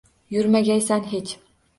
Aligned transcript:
Yurmagaysan 0.35 1.05
hech. 1.11 1.35